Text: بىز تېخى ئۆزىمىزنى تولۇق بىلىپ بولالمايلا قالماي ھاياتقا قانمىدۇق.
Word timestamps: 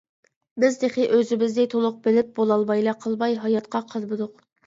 بىز 0.61 0.77
تېخى 0.83 1.03
ئۆزىمىزنى 1.17 1.65
تولۇق 1.73 1.99
بىلىپ 2.07 2.33
بولالمايلا 2.39 2.97
قالماي 3.05 3.39
ھاياتقا 3.45 3.85
قانمىدۇق. 3.93 4.45